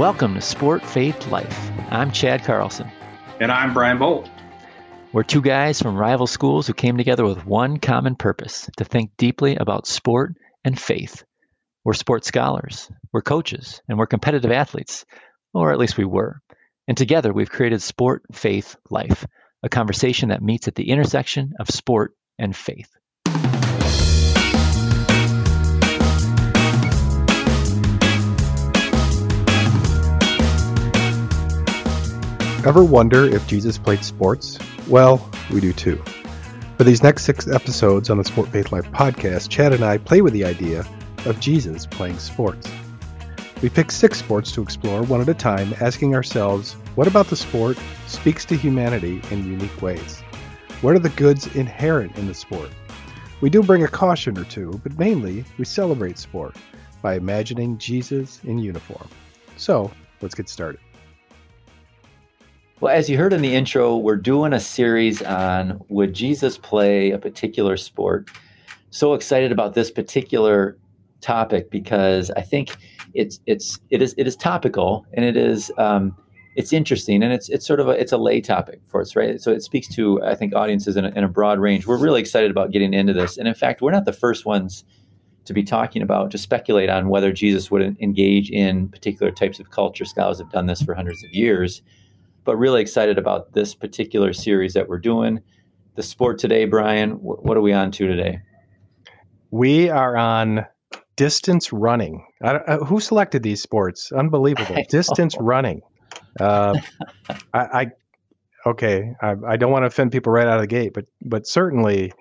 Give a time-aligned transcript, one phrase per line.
[0.00, 1.70] Welcome to Sport Faith Life.
[1.90, 2.90] I'm Chad Carlson.
[3.38, 4.30] And I'm Brian Bolt.
[5.12, 9.10] We're two guys from rival schools who came together with one common purpose to think
[9.18, 11.22] deeply about sport and faith.
[11.84, 15.04] We're sports scholars, we're coaches, and we're competitive athletes,
[15.52, 16.40] or at least we were.
[16.88, 19.26] And together we've created Sport Faith Life,
[19.62, 22.88] a conversation that meets at the intersection of sport and faith.
[32.66, 34.58] Ever wonder if Jesus played sports?
[34.86, 35.96] Well, we do too.
[36.76, 40.20] For these next six episodes on the Sport Faith Life podcast, Chad and I play
[40.20, 40.84] with the idea
[41.24, 42.70] of Jesus playing sports.
[43.62, 47.36] We pick six sports to explore one at a time, asking ourselves, what about the
[47.36, 50.20] sport speaks to humanity in unique ways?
[50.82, 52.68] What are the goods inherent in the sport?
[53.40, 56.56] We do bring a caution or two, but mainly we celebrate sport
[57.00, 59.08] by imagining Jesus in uniform.
[59.56, 60.80] So, let's get started.
[62.80, 67.10] Well, as you heard in the intro, we're doing a series on would Jesus play
[67.10, 68.30] a particular sport?
[68.88, 70.78] So excited about this particular
[71.20, 72.74] topic because I think
[73.12, 76.16] it's it's it is it is topical and it is um,
[76.56, 79.42] it's interesting and it's it's sort of a it's a lay topic for us, right?
[79.42, 81.86] So it speaks to I think audiences in a, in a broad range.
[81.86, 84.86] We're really excited about getting into this, and in fact, we're not the first ones
[85.44, 89.68] to be talking about to speculate on whether Jesus would engage in particular types of
[89.70, 90.06] culture.
[90.06, 91.82] Scholars have done this for hundreds of years
[92.44, 95.40] but really excited about this particular series that we're doing.
[95.96, 98.40] The sport today, Brian, what are we on to today?
[99.50, 100.64] We are on
[101.16, 102.24] distance running.
[102.42, 104.10] Uh, who selected these sports?
[104.12, 104.76] Unbelievable.
[104.88, 105.82] Distance running.
[106.38, 106.78] Uh,
[107.52, 107.86] I, I,
[108.66, 109.12] okay.
[109.20, 112.12] I, I don't want to offend people right out of the gate, but but certainly,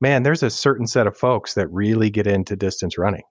[0.00, 3.24] man, there's a certain set of folks that really get into distance running.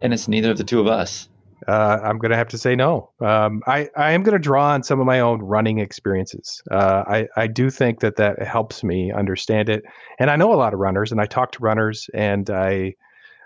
[0.00, 1.28] And it's neither of the two of us
[1.68, 3.10] uh, I'm going to have to say no.
[3.20, 6.62] Um, I, I am going to draw on some of my own running experiences.
[6.70, 9.84] Uh, I, I do think that that helps me understand it.
[10.18, 12.94] And I know a lot of runners, and I talk to runners, and I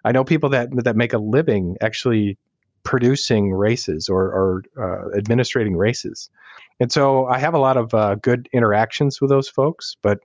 [0.04, 2.38] I know people that that make a living actually
[2.84, 6.30] producing races or, or uh, administrating races.
[6.78, 10.20] And so I have a lot of uh, good interactions with those folks, but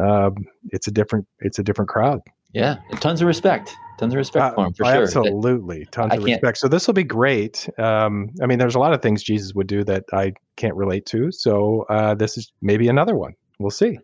[0.00, 2.20] um, it's a different it's a different crowd.
[2.54, 3.74] Yeah, tons of respect.
[3.98, 5.02] Tons of respect uh, for him, for sure.
[5.02, 6.58] Absolutely, tons I of respect.
[6.58, 7.68] So this will be great.
[7.78, 11.04] Um, I mean, there's a lot of things Jesus would do that I can't relate
[11.06, 11.30] to.
[11.30, 13.34] So uh, this is maybe another one.
[13.58, 13.98] We'll see.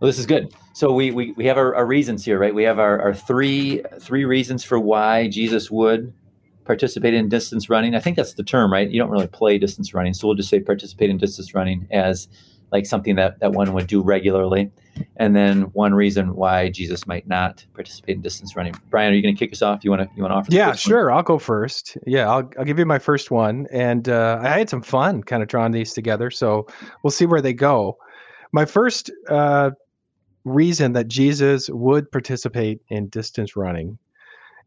[0.00, 0.54] Well, this is good.
[0.74, 2.54] So we we, we have our, our reasons here, right?
[2.54, 6.12] We have our, our three three reasons for why Jesus would
[6.64, 7.94] participate in distance running.
[7.94, 8.88] I think that's the term, right?
[8.88, 12.28] You don't really play distance running, so we'll just say participate in distance running as
[12.70, 14.70] like something that, that one would do regularly.
[15.16, 18.74] And then one reason why Jesus might not participate in distance running.
[18.90, 19.84] Brian, are you going to kick us off?
[19.84, 20.48] You want to you want to offer?
[20.50, 21.08] Yeah, sure.
[21.08, 21.18] One?
[21.18, 21.96] I'll go first.
[22.06, 25.42] Yeah, I'll I'll give you my first one, and uh, I had some fun kind
[25.42, 26.30] of drawing these together.
[26.30, 26.66] So
[27.02, 27.96] we'll see where they go.
[28.52, 29.70] My first uh,
[30.44, 33.98] reason that Jesus would participate in distance running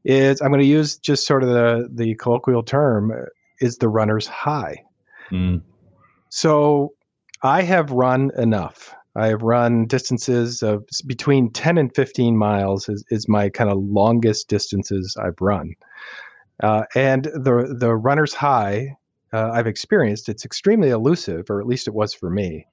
[0.05, 3.11] is I'm going to use just sort of the the colloquial term
[3.59, 4.83] is the runner's high.
[5.29, 5.61] Mm.
[6.29, 6.93] So
[7.43, 8.93] I have run enough.
[9.15, 13.77] I have run distances of between 10 and 15 miles is, is my kind of
[13.77, 15.73] longest distances I've run.
[16.63, 18.95] Uh, and the the runner's high
[19.33, 22.67] uh, I've experienced, it's extremely elusive, or at least it was for me.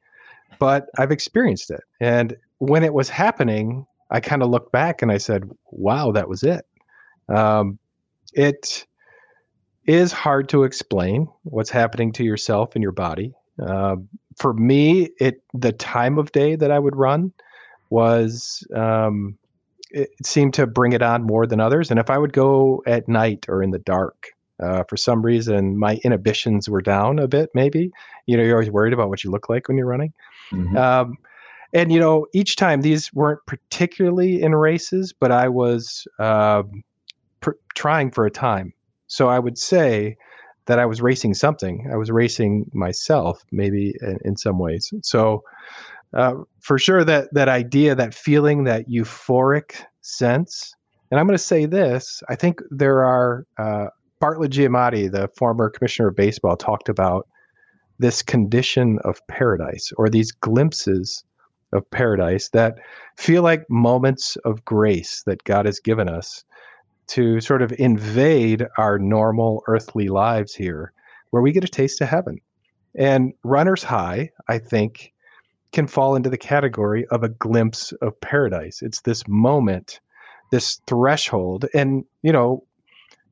[0.58, 1.82] But I've experienced it.
[2.00, 6.28] And when it was happening, I kind of looked back and I said, wow, that
[6.28, 6.66] was it.
[7.28, 7.78] Um,
[8.32, 8.86] it
[9.86, 13.34] is hard to explain what's happening to yourself and your body.
[13.62, 13.96] Uh,
[14.38, 17.32] for me, it the time of day that I would run
[17.90, 19.36] was um,
[19.90, 21.90] it seemed to bring it on more than others.
[21.90, 24.28] And if I would go at night or in the dark,
[24.60, 27.50] uh, for some reason, my inhibitions were down a bit.
[27.54, 27.90] Maybe
[28.26, 30.12] you know you're always worried about what you look like when you're running.
[30.52, 30.76] Mm-hmm.
[30.76, 31.16] Um,
[31.72, 36.62] and you know, each time these weren't particularly in races, but I was uh,
[37.40, 38.72] pr- trying for a time.
[39.06, 40.16] So I would say
[40.68, 41.88] that I was racing something.
[41.90, 44.92] I was racing myself, maybe in, in some ways.
[45.02, 45.42] So,
[46.14, 50.74] uh, for sure, that that idea, that feeling, that euphoric sense.
[51.10, 53.86] And I'm going to say this: I think there are uh,
[54.20, 57.26] Bartlett Giamatti, the former commissioner of baseball, talked about
[57.98, 61.24] this condition of paradise, or these glimpses
[61.72, 62.78] of paradise that
[63.16, 66.44] feel like moments of grace that God has given us
[67.08, 70.92] to sort of invade our normal earthly lives here,
[71.30, 72.38] where we get a taste of heaven.
[72.96, 75.12] And Runner's High, I think,
[75.72, 78.80] can fall into the category of a glimpse of paradise.
[78.82, 80.00] It's this moment,
[80.50, 81.66] this threshold.
[81.74, 82.64] And, you know,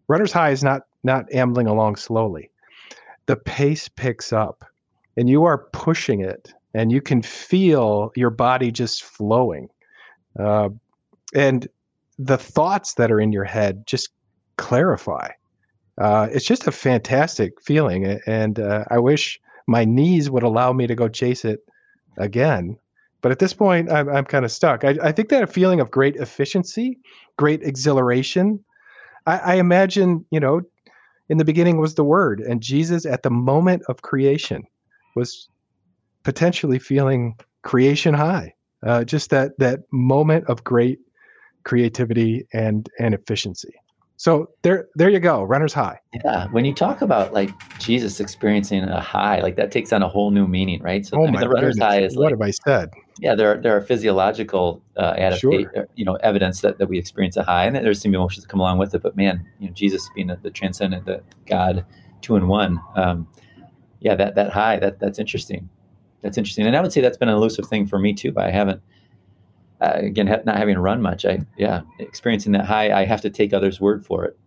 [0.09, 2.51] Runner's High is not not ambling along slowly.
[3.27, 4.65] the pace picks up
[5.17, 9.69] and you are pushing it and you can feel your body just flowing.
[10.39, 10.69] Uh,
[11.35, 11.69] and
[12.19, 14.11] the thoughts that are in your head just
[14.57, 15.31] clarify.
[15.99, 18.21] Uh, it's just a fantastic feeling.
[18.27, 21.61] And uh, I wish my knees would allow me to go chase it
[22.19, 22.79] again.
[23.23, 24.85] But at this point, I'm, I'm kind of stuck.
[24.85, 26.99] I, I think that a feeling of great efficiency,
[27.37, 28.63] great exhilaration.
[29.27, 30.63] I, I imagine, you know,
[31.29, 34.63] in the beginning was the Word, and Jesus at the moment of creation
[35.17, 35.49] was
[36.23, 38.55] potentially feeling creation high.
[38.87, 41.01] Uh, just that that moment of great
[41.67, 43.75] creativity and and efficiency.
[44.19, 45.99] So there, there you go, runner's high.
[46.25, 50.09] Yeah, when you talk about like Jesus experiencing a high, like that takes on a
[50.09, 51.05] whole new meaning, right?
[51.05, 51.87] So oh I mean, the runner's goodness.
[51.87, 52.91] high is what like, have I said?
[53.21, 55.87] Yeah, there are, there are physiological uh, adaptation, sure.
[55.97, 58.61] you know, evidence that, that we experience a high, and there's some emotions that come
[58.61, 59.03] along with it.
[59.03, 61.85] But man, you know, Jesus being the, the transcendent, the God,
[62.23, 63.29] two in one, um,
[64.01, 65.69] yeah, that that high, that that's interesting.
[66.23, 68.33] That's interesting, and I would say that's been an elusive thing for me too.
[68.33, 68.81] But I haven't
[69.81, 73.31] uh, again, ha- not having run much, I yeah, experiencing that high, I have to
[73.31, 74.39] take others' word for it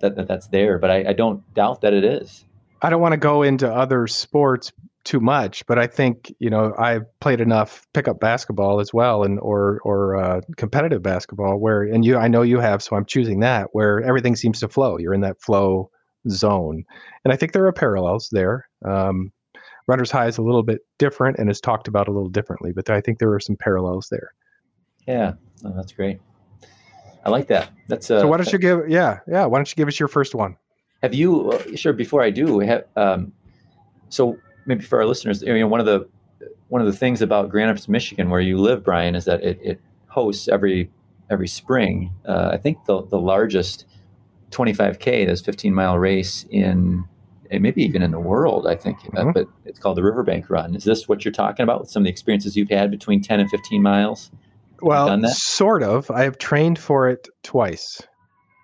[0.00, 2.44] that, that that's there, but I, I don't doubt that it is.
[2.82, 4.72] I don't want to go into other sports
[5.04, 9.38] too much, but I think you know I've played enough pickup basketball as well, and
[9.40, 13.40] or or uh, competitive basketball where, and you I know you have, so I'm choosing
[13.40, 14.98] that where everything seems to flow.
[14.98, 15.90] You're in that flow
[16.28, 16.84] zone,
[17.24, 18.68] and I think there are parallels there.
[18.84, 19.32] Um,
[19.88, 22.90] Runner's High is a little bit different and is talked about a little differently, but
[22.90, 24.32] I think there are some parallels there.
[25.06, 26.20] Yeah, oh, that's great.
[27.24, 27.70] I like that.
[27.88, 28.26] That's uh, so.
[28.28, 28.88] Why don't you give?
[28.88, 29.46] Yeah, yeah.
[29.46, 30.56] Why don't you give us your first one?
[31.02, 31.50] Have you?
[31.50, 31.92] Uh, sure.
[31.92, 33.32] Before I do, have, um,
[34.08, 36.08] so maybe for our listeners, you know, one of the
[36.68, 39.58] one of the things about Grand Rapids, Michigan, where you live, Brian, is that it,
[39.62, 40.90] it hosts every
[41.30, 42.12] every spring.
[42.24, 43.86] Uh, I think the the largest
[44.50, 47.04] 25k, this 15 mile race in
[47.50, 48.66] maybe even in the world.
[48.66, 49.28] I think, uh, mm-hmm.
[49.28, 50.74] uh, but it's called the Riverbank Run.
[50.74, 53.40] Is this what you're talking about with some of the experiences you've had between 10
[53.40, 54.30] and 15 miles?
[54.82, 56.10] Well, sort of.
[56.10, 58.00] I have trained for it twice,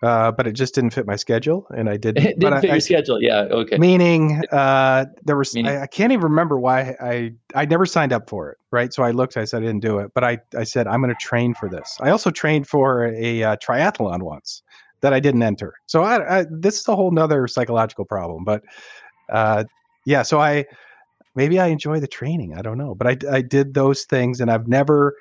[0.03, 2.25] uh, but it just didn't fit my schedule, and I didn't.
[2.27, 3.43] It didn't fit I, your I, schedule, yeah.
[3.51, 3.79] Okay.
[3.79, 5.55] Meaning, uh, there was.
[5.55, 8.59] Meaning, I, I, can't even remember why I I never signed up for it.
[8.71, 9.37] Right, so I looked.
[9.37, 11.69] I said I didn't do it, but I I said I'm going to train for
[11.69, 11.97] this.
[12.01, 14.63] I also trained for a uh, triathlon once
[15.03, 15.75] that I didn't enter.
[15.87, 18.45] So I, I this is a whole nother psychological problem.
[18.45, 18.63] But
[19.31, 19.65] uh,
[20.07, 20.65] yeah, so I
[21.35, 22.55] maybe I enjoy the training.
[22.57, 25.15] I don't know, but I I did those things, and I've never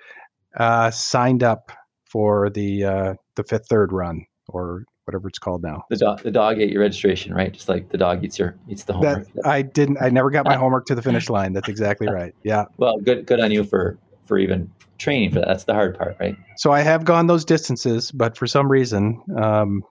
[0.58, 1.72] uh, signed up
[2.06, 5.84] for the uh, the fifth third run or whatever it's called now.
[5.90, 7.52] The dog, the dog ate your registration, right?
[7.52, 9.32] Just like the dog eats your eats the homework.
[9.34, 9.98] That, I didn't.
[10.02, 11.54] I never got my homework to the finish line.
[11.54, 12.34] That's exactly right.
[12.44, 12.66] Yeah.
[12.78, 15.48] Well, good good on you for for even training for that.
[15.48, 16.36] That's the hard part, right?
[16.58, 19.84] So I have gone those distances, but for some reason, um,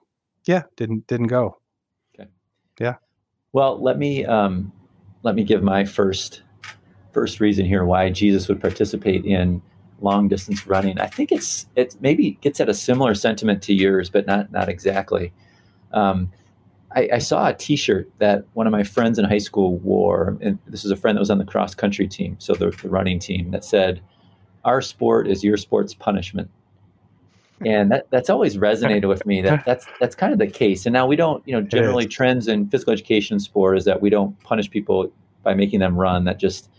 [0.47, 1.57] yeah, didn't didn't go.
[2.19, 2.29] Okay.
[2.79, 2.95] Yeah.
[3.53, 4.71] Well, let me um,
[5.23, 6.41] let me give my first
[7.11, 9.61] first reason here why Jesus would participate in
[10.01, 10.99] long distance running.
[10.99, 14.69] I think it's it maybe gets at a similar sentiment to yours, but not not
[14.69, 15.31] exactly.
[15.91, 16.31] Um,
[16.93, 20.57] I, I, saw a T-shirt that one of my friends in high school wore, and
[20.67, 23.19] this is a friend that was on the cross country team, so the, the running
[23.19, 24.01] team, that said,
[24.63, 26.49] "Our sport is your sport's punishment."
[27.65, 30.93] and that, that's always resonated with me that that's that's kind of the case and
[30.93, 34.39] now we don't you know generally trends in physical education sport is that we don't
[34.41, 35.11] punish people
[35.43, 36.69] by making them run that just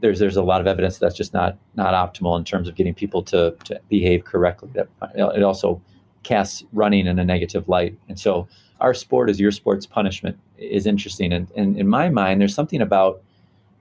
[0.00, 2.94] there's there's a lot of evidence that's just not not optimal in terms of getting
[2.94, 4.70] people to to behave correctly.
[4.74, 4.88] That
[5.36, 5.80] it also
[6.22, 8.48] casts running in a negative light, and so
[8.80, 11.32] our sport is your sport's punishment is interesting.
[11.32, 13.22] And, and in my mind, there's something about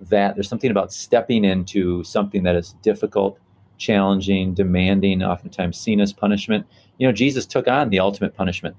[0.02, 0.36] that.
[0.36, 3.40] There's something about stepping into something that is difficult,
[3.78, 6.66] challenging, demanding, oftentimes seen as punishment.
[6.98, 8.76] You know, Jesus took on the ultimate punishment,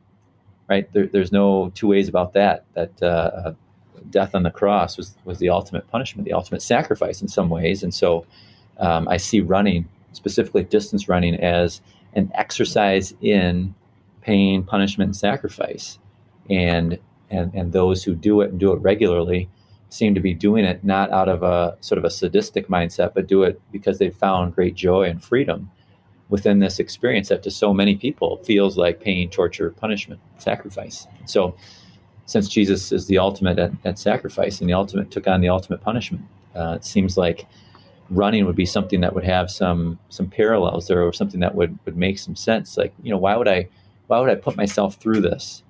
[0.69, 0.93] right?
[0.93, 2.65] There, there's no two ways about that.
[2.75, 3.53] That uh,
[4.11, 7.83] death on the cross was was the ultimate punishment, the ultimate sacrifice in some ways.
[7.83, 8.27] And so
[8.79, 11.81] um, I see running, specifically distance running, as
[12.15, 13.75] an exercise in
[14.23, 15.99] pain, punishment, and sacrifice.
[16.49, 16.99] And
[17.31, 19.49] and and those who do it and do it regularly
[19.91, 23.27] seem to be doing it not out of a sort of a sadistic mindset, but
[23.27, 25.71] do it because they've found great joy and freedom
[26.29, 31.07] within this experience that to so many people feels like pain, torture, punishment, sacrifice.
[31.25, 31.57] So
[32.29, 35.81] since Jesus is the ultimate at, at sacrifice and the ultimate took on the ultimate
[35.81, 37.47] punishment, uh, it seems like
[38.11, 41.79] running would be something that would have some some parallels there or something that would
[41.87, 42.77] would make some sense.
[42.77, 43.69] Like you know, why would I
[44.09, 45.63] why would I put myself through this,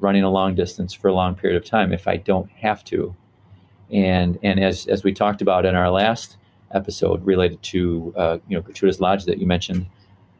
[0.00, 3.14] running a long distance for a long period of time if I don't have to?
[3.92, 6.38] And and as as we talked about in our last
[6.72, 9.84] episode related to uh, you know gratuitous logic that you mentioned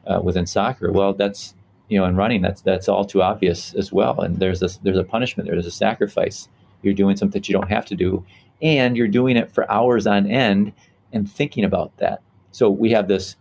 [0.06, 1.54] uh, within soccer, well, that's
[1.88, 4.20] you know, in running, that's that's all too obvious as well.
[4.20, 5.54] And there's a there's a punishment there.
[5.54, 6.48] There's a sacrifice
[6.82, 8.24] you're doing something that you don't have to do,
[8.62, 10.72] and you're doing it for hours on end
[11.12, 12.20] and thinking about that.
[12.52, 13.36] So we have this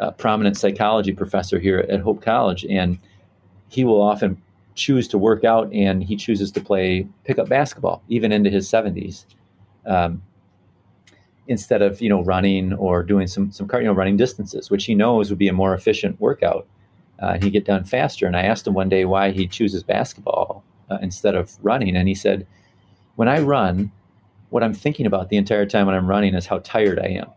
[0.00, 2.98] uh, prominent psychology professor here at Hope College, and
[3.68, 4.40] he will often
[4.74, 9.26] choose to work out and he chooses to play pickup basketball even into his 70s
[9.86, 10.22] um,
[11.46, 14.94] instead of you know running or doing some some you know running distances which he
[14.94, 16.66] knows would be a more efficient workout
[17.22, 18.26] uh, he'd get done faster.
[18.26, 21.96] And i asked him one day why he chooses basketball uh, instead of running.
[21.96, 22.46] And he said
[23.16, 23.90] when i run
[24.50, 27.30] what i'm thinking about the entire time when i'm running is how tired i am.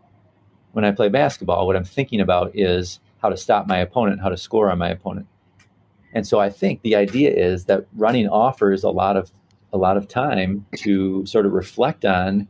[0.74, 4.30] When i play basketball what i'm thinking about is how to stop my opponent how
[4.30, 5.28] to score on my opponent.
[6.14, 9.32] And so I think the idea is that running offers a lot of
[9.74, 12.48] a lot of time to sort of reflect on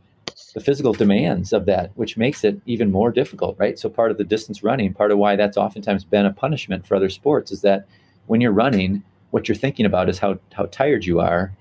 [0.54, 3.78] the physical demands of that, which makes it even more difficult, right?
[3.78, 6.94] So part of the distance running, part of why that's oftentimes been a punishment for
[6.94, 7.86] other sports is that
[8.26, 11.52] when you're running, what you're thinking about is how how tired you are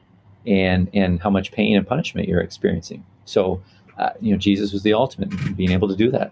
[0.46, 3.05] and and how much pain and punishment you're experiencing.
[3.25, 3.62] So
[3.98, 6.32] uh, you know, Jesus was the ultimate in being able to do that.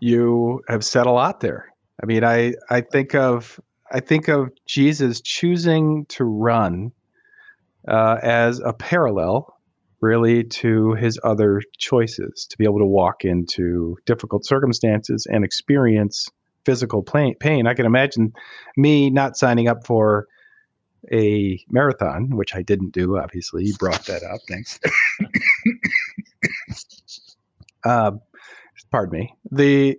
[0.00, 1.72] You have said a lot there.
[2.02, 3.60] I mean, I I think of
[3.90, 6.92] I think of Jesus choosing to run
[7.86, 9.54] uh, as a parallel,
[10.02, 16.28] really, to his other choices to be able to walk into difficult circumstances and experience
[16.64, 17.66] physical pain.
[17.66, 18.32] I can imagine
[18.76, 20.26] me not signing up for
[21.12, 23.18] a marathon, which I didn't do.
[23.18, 24.40] Obviously, you brought that up.
[24.48, 24.78] Thanks.
[27.84, 28.12] uh,
[28.90, 29.34] pardon me.
[29.50, 29.98] The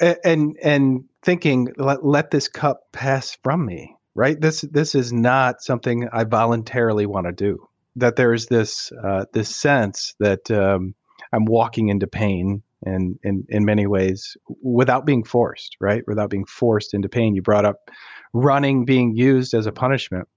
[0.00, 5.62] and and thinking let, let this cup pass from me right this this is not
[5.62, 10.94] something i voluntarily want to do that there is this uh, this sense that um,
[11.32, 16.44] i'm walking into pain and in in many ways without being forced right without being
[16.44, 17.90] forced into pain you brought up
[18.32, 20.28] running being used as a punishment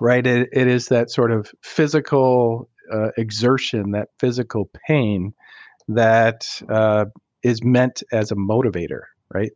[0.00, 5.32] right it, it is that sort of physical uh, exertion that physical pain
[5.88, 7.06] that uh,
[7.42, 9.52] is meant as a motivator, right?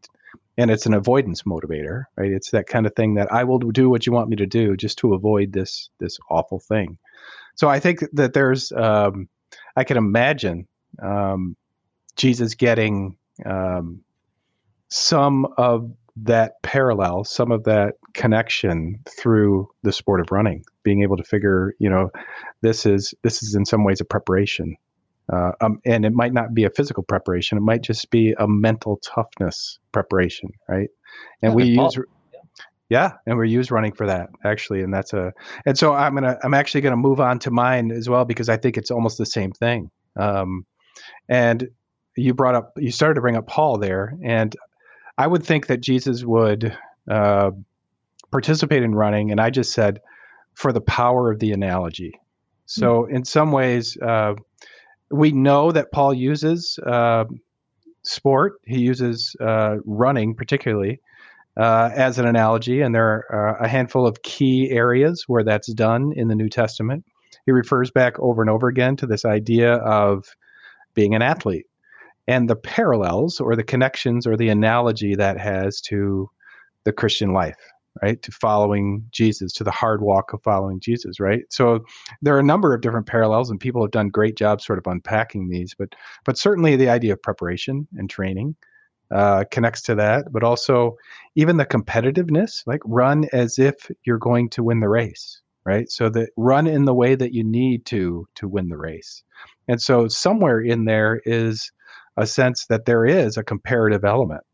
[0.56, 2.30] And it's an avoidance motivator, right?
[2.30, 4.76] It's that kind of thing that I will do what you want me to do
[4.76, 6.98] just to avoid this this awful thing.
[7.54, 9.28] So I think that there's, um,
[9.76, 10.66] I can imagine
[11.02, 11.56] um,
[12.16, 14.02] Jesus getting um,
[14.88, 21.16] some of that parallel, some of that connection through the sport of running, being able
[21.16, 22.10] to figure, you know,
[22.62, 24.76] this is this is in some ways a preparation
[25.32, 28.46] uh, um, and it might not be a physical preparation; it might just be a
[28.46, 30.90] mental toughness preparation, right?
[31.42, 31.98] And yeah, we use,
[32.88, 33.12] yeah.
[33.26, 35.32] and we're used running for that actually, and that's a.
[35.66, 38.56] And so I'm gonna, I'm actually gonna move on to mine as well because I
[38.56, 39.90] think it's almost the same thing.
[40.16, 40.66] Um,
[41.28, 41.68] and
[42.16, 44.54] you brought up, you started to bring up Paul there, and
[45.18, 46.76] I would think that Jesus would
[47.10, 47.50] uh,
[48.30, 50.00] participate in running, and I just said
[50.54, 52.12] for the power of the analogy.
[52.66, 53.16] So mm-hmm.
[53.16, 53.96] in some ways.
[53.96, 54.34] Uh,
[55.10, 57.24] we know that Paul uses uh,
[58.02, 58.54] sport.
[58.64, 61.00] He uses uh, running, particularly,
[61.56, 66.12] uh, as an analogy, and there are a handful of key areas where that's done
[66.16, 67.04] in the New Testament.
[67.46, 70.24] He refers back over and over again to this idea of
[70.94, 71.66] being an athlete
[72.26, 76.30] and the parallels or the connections or the analogy that has to
[76.84, 77.58] the Christian life
[78.02, 81.80] right to following jesus to the hard walk of following jesus right so
[82.22, 84.86] there are a number of different parallels and people have done great jobs sort of
[84.86, 85.94] unpacking these but
[86.24, 88.54] but certainly the idea of preparation and training
[89.14, 90.96] uh, connects to that but also
[91.34, 96.08] even the competitiveness like run as if you're going to win the race right so
[96.10, 99.22] that run in the way that you need to to win the race
[99.68, 101.72] and so somewhere in there is
[102.16, 104.44] a sense that there is a comparative element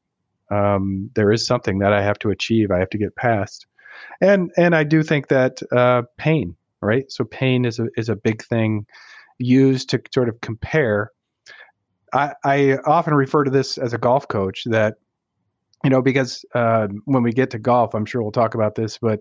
[0.51, 2.71] um, there is something that I have to achieve.
[2.71, 3.67] I have to get past,
[4.21, 7.11] and and I do think that uh, pain, right?
[7.11, 8.87] So pain is a is a big thing
[9.39, 11.13] used to sort of compare.
[12.13, 14.97] I, I often refer to this as a golf coach that
[15.85, 18.99] you know because uh, when we get to golf, I'm sure we'll talk about this,
[18.99, 19.21] but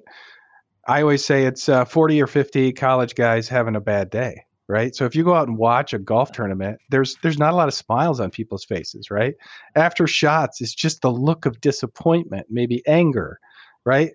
[0.88, 4.96] I always say it's uh, 40 or 50 college guys having a bad day right?
[4.96, 7.68] So if you go out and watch a golf tournament, there's there's not a lot
[7.68, 9.34] of smiles on people's faces, right?
[9.76, 13.40] After shots, it's just the look of disappointment, maybe anger,
[13.84, 14.12] right?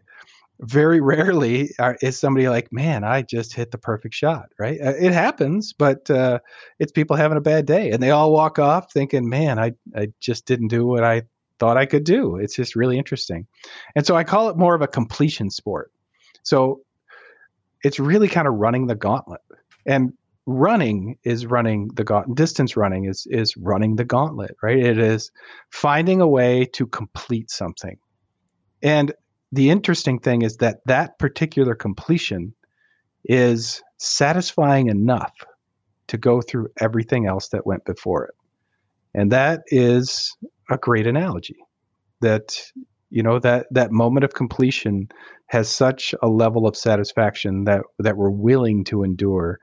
[0.61, 1.71] Very rarely
[2.01, 4.81] is somebody like, "Man, I just hit the perfect shot," right?
[4.81, 6.39] Uh, it happens, but uh,
[6.79, 10.09] it's people having a bad day, and they all walk off thinking, "Man, I I
[10.21, 11.23] just didn't do what I
[11.59, 13.47] thought I could do." It's just really interesting,
[13.97, 15.91] and so I call it more of a completion sport.
[16.45, 16.83] So
[17.83, 19.41] it's really kind of running the gauntlet.
[19.87, 20.13] And
[20.47, 25.31] running is running the gauntlet distance running is is running the gauntlet right it is
[25.71, 27.97] finding a way to complete something
[28.83, 29.15] and
[29.55, 32.55] the interesting thing is that that particular completion
[33.25, 35.33] is satisfying enough
[36.09, 38.35] to go through everything else that went before it.
[39.15, 40.37] And that is
[40.71, 41.57] a great analogy
[42.21, 42.61] that
[43.11, 45.09] you know that that moment of completion
[45.47, 49.61] has such a level of satisfaction that that we're willing to endure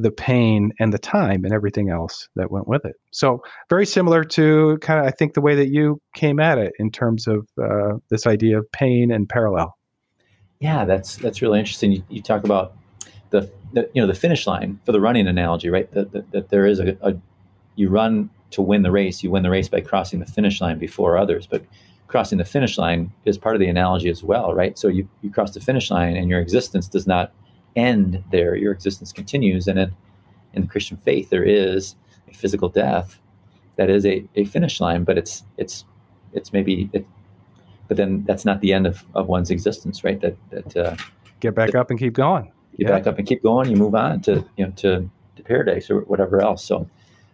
[0.00, 2.94] the pain and the time and everything else that went with it.
[3.10, 6.72] So very similar to kind of I think the way that you came at it
[6.78, 9.74] in terms of uh, this idea of pain and parallel.
[10.60, 11.92] Yeah, that's that's really interesting.
[11.92, 12.74] You, you talk about
[13.30, 15.90] the, the, you know the finish line for the running analogy, right?
[15.92, 17.14] That, that, that there is a, a
[17.76, 19.22] you run to win the race.
[19.22, 21.64] You win the race by crossing the finish line before others, but
[22.08, 24.78] crossing the finish line is part of the analogy as well, right?
[24.78, 27.32] So you, you cross the finish line and your existence does not
[27.78, 28.54] end there.
[28.54, 29.68] Your existence continues.
[29.68, 29.94] And in,
[30.54, 31.94] in the Christian faith, there is
[32.28, 33.20] a physical death
[33.76, 35.84] that is a, a finish line, but it's it's
[36.32, 37.06] it's maybe it,
[37.86, 40.20] but then that's not the end of, of one's existence, right?
[40.20, 40.96] That that uh,
[41.40, 42.44] get back that, up and keep going.
[42.76, 42.88] Get yeah.
[42.88, 43.70] back up and keep going.
[43.70, 46.64] You move on to you know to, to paradise or whatever else.
[46.64, 46.88] So,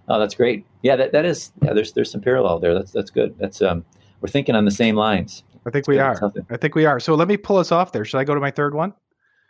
[0.09, 0.65] oh, that's great.
[0.83, 1.73] Yeah, that, that is yeah.
[1.73, 2.75] There's there's some parallel there.
[2.75, 3.35] That's that's good.
[3.39, 3.85] That's um
[4.21, 5.43] we're thinking on the same lines.
[5.67, 6.33] I think we are.
[6.51, 7.01] I think we are.
[7.01, 8.05] So let me pull us off there.
[8.05, 8.93] Should I go to my third one?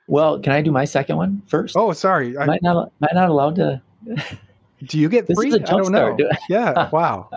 [0.07, 1.77] Well, can I do my second one first?
[1.77, 2.37] Oh, sorry.
[2.37, 3.83] Am I not, not allowed to?
[4.85, 5.53] do you get three?
[5.53, 6.17] I don't know.
[6.49, 6.91] yeah.
[6.91, 7.31] Wow.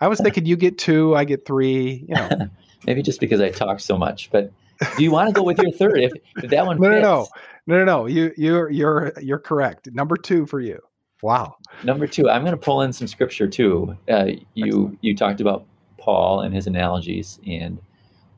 [0.00, 2.04] I was thinking you get two, I get three.
[2.08, 2.50] You know.
[2.86, 4.30] Maybe just because I talk so much.
[4.30, 4.52] But
[4.96, 6.00] do you want to go with your third?
[6.00, 6.12] If,
[6.42, 7.26] if that one no, fits, no,
[7.66, 8.06] no, no, no, no.
[8.06, 9.92] You, you're, you're, you're correct.
[9.92, 10.80] Number two for you.
[11.22, 11.56] Wow.
[11.84, 12.30] Number two.
[12.30, 13.96] I'm going to pull in some scripture too.
[14.08, 14.98] Uh, you, Excellent.
[15.02, 15.66] you talked about
[15.98, 17.78] Paul and his analogies, and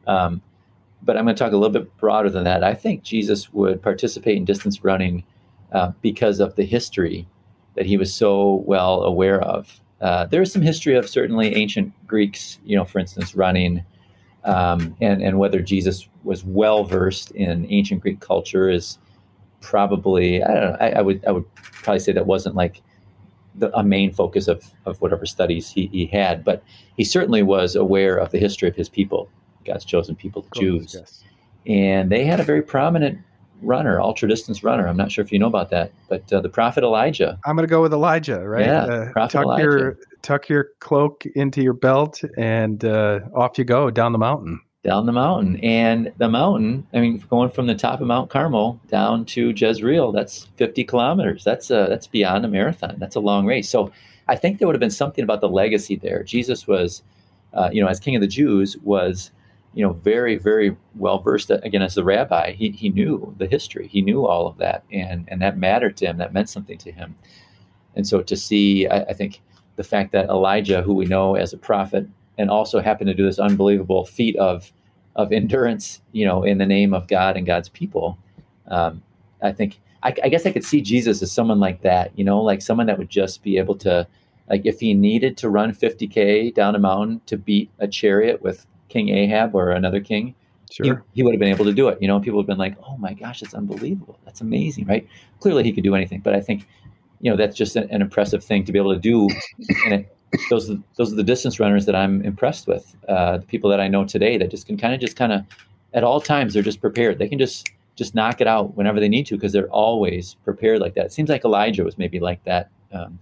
[0.09, 0.43] um,
[1.04, 2.62] but I'm going to talk a little bit broader than that.
[2.62, 5.25] I think Jesus would participate in distance running
[5.73, 7.26] uh, because of the history
[7.75, 9.80] that he was so well aware of.
[10.00, 13.85] Uh, there is some history of certainly ancient Greeks, you know, for instance, running,
[14.44, 18.98] um, and and whether Jesus was well versed in ancient Greek culture is
[19.61, 20.77] probably I don't know.
[20.81, 22.83] I, I, would I would probably say that wasn't like
[23.55, 26.64] the, a main focus of of whatever studies he, he had, but
[26.96, 29.31] he certainly was aware of the history of his people
[29.64, 30.94] God's chosen people, the Jews.
[30.98, 31.25] Yes.
[31.66, 33.18] And they had a very prominent
[33.62, 34.87] runner, ultra distance runner.
[34.87, 37.38] I'm not sure if you know about that, but uh, the prophet Elijah.
[37.44, 38.66] I'm going to go with Elijah, right?
[38.66, 39.62] Yeah, uh, prophet tuck Elijah.
[39.62, 44.61] Your, tuck your cloak into your belt and uh, off you go down the mountain.
[44.85, 45.59] Down the mountain.
[45.61, 50.11] And the mountain, I mean, going from the top of Mount Carmel down to Jezreel,
[50.11, 51.44] that's 50 kilometers.
[51.44, 52.96] That's, uh, that's beyond a marathon.
[52.98, 53.68] That's a long race.
[53.68, 53.92] So
[54.27, 56.25] I think there would have been something about the legacy there.
[56.25, 57.03] Jesus was,
[57.55, 59.31] uh, you know, as king of the Jews, was
[59.74, 61.50] you know, very, very well versed.
[61.50, 63.88] Again, as the rabbi, he, he knew the history.
[63.88, 66.18] He knew all of that, and and that mattered to him.
[66.18, 67.16] That meant something to him.
[67.96, 69.40] And so to see, I, I think
[69.76, 72.06] the fact that Elijah, who we know as a prophet,
[72.38, 74.72] and also happened to do this unbelievable feat of
[75.16, 78.18] of endurance, you know, in the name of God and God's people.
[78.68, 79.02] Um,
[79.42, 82.40] I think I, I guess I could see Jesus as someone like that, you know,
[82.40, 84.06] like someone that would just be able to,
[84.48, 88.66] like, if he needed to run 50k down a mountain to beat a chariot with
[88.92, 90.35] King Ahab or another king,
[90.70, 91.05] sure.
[91.14, 92.00] he, he, would have been able to do it.
[92.02, 94.18] You know, people have been like, "Oh my gosh, it's unbelievable!
[94.24, 95.09] That's amazing!" Right?
[95.40, 96.66] Clearly, he could do anything, but I think,
[97.20, 99.28] you know, that's just an, an impressive thing to be able to do.
[99.87, 100.16] and it,
[100.50, 102.94] those are, those are the distance runners that I'm impressed with.
[103.09, 105.44] Uh, the people that I know today that just can kind of just kind of
[105.94, 107.18] at all times they're just prepared.
[107.18, 110.81] They can just just knock it out whenever they need to because they're always prepared
[110.81, 111.07] like that.
[111.07, 113.18] It seems like Elijah was maybe like that um,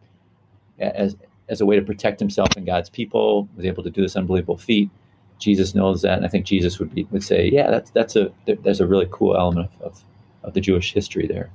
[0.81, 1.17] as
[1.49, 3.49] as a way to protect himself and God's people.
[3.57, 4.91] Was able to do this unbelievable feat.
[5.41, 8.31] Jesus knows that, and I think Jesus would be, would say, yeah, that's that's a
[8.47, 10.05] there's a really cool element of, of,
[10.45, 11.51] of the Jewish history there.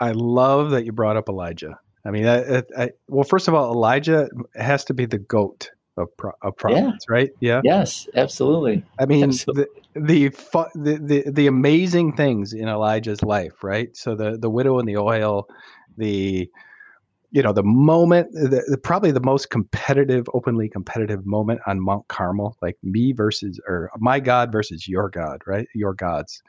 [0.00, 1.78] I love that you brought up Elijah.
[2.04, 6.08] I mean, I, I, well, first of all, Elijah has to be the goat of,
[6.16, 7.14] pro, of prophets, yeah.
[7.14, 7.30] right?
[7.40, 7.60] Yeah.
[7.62, 8.84] Yes, absolutely.
[8.98, 9.66] I mean, absolutely.
[9.94, 10.28] The, the,
[10.74, 13.96] the the the amazing things in Elijah's life, right?
[13.96, 15.46] So the the widow and the oil,
[15.96, 16.48] the
[17.32, 22.06] you know the moment the, the, probably the most competitive openly competitive moment on mount
[22.08, 25.66] carmel like me versus or my god versus your god right?
[25.74, 26.42] Your gods.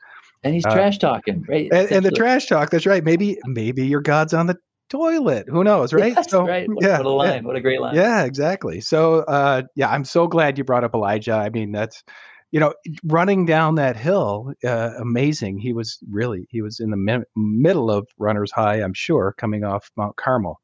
[0.43, 1.69] And he's uh, trash talking right?
[1.71, 3.03] and, and, the trash talk that's right.
[3.03, 4.57] Maybe maybe your god's on the
[4.89, 5.47] toilet.
[5.47, 6.13] Who knows right?
[6.15, 6.67] Yes, so right.
[6.67, 7.47] What, yeah what a line yeah.
[7.47, 7.95] what a great line.
[7.95, 8.81] Yeah exactly.
[8.81, 11.33] So uh yeah i'm so glad you brought up elijah.
[11.33, 12.03] I mean that's
[12.51, 12.73] you know
[13.05, 15.59] running down that hill uh, amazing.
[15.59, 19.63] He was really he was in the mi- middle of runner's high i'm sure coming
[19.63, 20.59] off mount carmel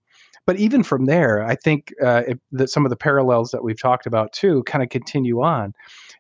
[0.50, 3.80] but even from there, I think uh, it, that some of the parallels that we've
[3.80, 5.76] talked about too kind of continue on.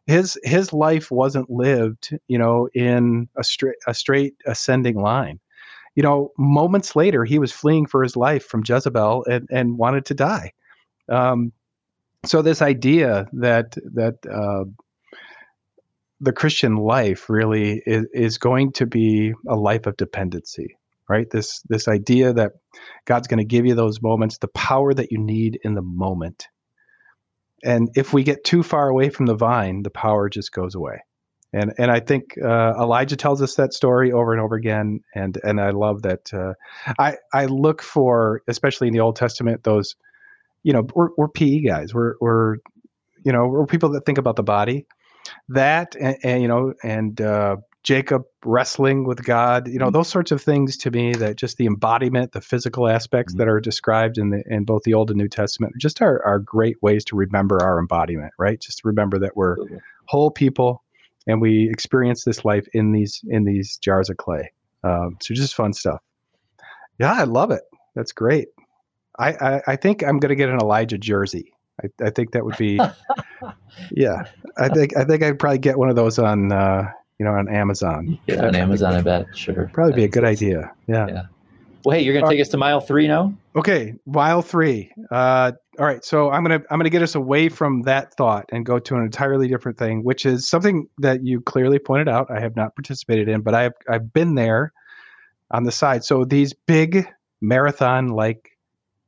[0.06, 5.40] His his life wasn't lived, you know, in a straight a straight ascending line.
[5.96, 10.06] You know, moments later, he was fleeing for his life from Jezebel and, and wanted
[10.06, 10.54] to die.
[11.12, 11.52] Um,
[12.24, 14.66] so this idea that that uh,
[16.22, 20.78] the Christian life really is, is going to be a life of dependency,
[21.10, 21.30] right?
[21.30, 22.52] This this idea that
[23.06, 26.48] God's going to give you those moments, the power that you need in the moment.
[27.64, 31.00] And if we get too far away from the vine, the power just goes away.
[31.52, 35.02] And and I think uh, Elijah tells us that story over and over again.
[35.16, 36.32] And and I love that.
[36.32, 36.54] Uh,
[37.00, 39.96] I I look for, especially in the Old Testament, those,
[40.62, 41.94] you know, we're, we're PE guys.
[41.94, 42.58] We're we're
[43.26, 44.86] you know we're people that think about the body.
[45.50, 49.94] That and, and you know and uh, Jacob wrestling with God, you know, mm-hmm.
[49.94, 53.40] those sorts of things to me that just the embodiment, the physical aspects mm-hmm.
[53.40, 56.40] that are described in the in both the Old and New Testament just are, are
[56.40, 58.60] great ways to remember our embodiment, right?
[58.60, 59.56] Just to remember that we're
[60.06, 60.84] whole people
[61.28, 64.52] and we experience this life in these in these jars of clay.
[64.84, 66.02] Um, so just fun stuff.
[67.00, 67.64] Yeah, I love it.
[67.96, 68.50] That's great.
[69.18, 71.54] I, I, I think I'm going to get an Elijah jersey.
[71.82, 72.80] I, I think that would be,
[73.92, 74.24] yeah.
[74.58, 77.50] I think I think I'd probably get one of those on uh, you know, on
[77.50, 78.18] Amazon.
[78.28, 79.26] Yeah, on Amazon, I bet.
[79.38, 79.70] Sure.
[79.74, 80.72] Probably be a good idea.
[80.88, 81.08] Yeah.
[81.08, 81.22] yeah.
[81.84, 83.34] Well, hey, you're going to take us to mile three now.
[83.56, 84.92] Okay, mile three.
[85.12, 88.66] Uh, all right, so I'm gonna I'm gonna get us away from that thought and
[88.66, 92.30] go to an entirely different thing, which is something that you clearly pointed out.
[92.30, 94.74] I have not participated in, but I've I've been there
[95.52, 96.04] on the side.
[96.04, 97.08] So these big
[97.40, 98.49] marathon like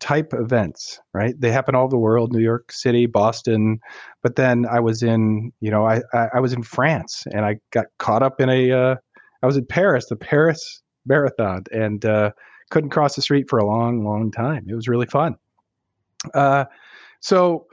[0.02, 1.40] type events, right?
[1.40, 3.80] They happen all over the world, New York City, Boston.
[4.22, 7.60] But then I was in, you know, I, I, I was in France and I
[7.72, 8.96] got caught up in a, uh,
[9.42, 12.32] I was in Paris, the Paris Marathon, and uh,
[12.72, 14.66] couldn't cross the street for a long, long time.
[14.68, 15.36] It was really fun.
[16.34, 16.66] Uh,
[17.20, 17.68] so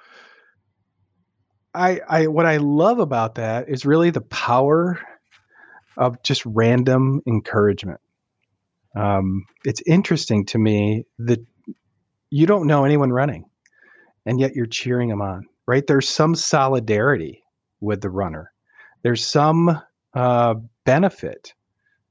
[1.75, 5.01] I, I, what I love about that is really the power
[5.97, 8.01] of just random encouragement.
[8.95, 11.41] Um, it's interesting to me that
[12.31, 13.45] you don't know anyone running
[14.27, 15.87] and yet you're cheering them on right?
[15.87, 17.45] There's some solidarity
[17.81, 18.51] with the runner.
[19.03, 19.81] There's some
[20.15, 20.55] uh,
[20.87, 21.53] benefit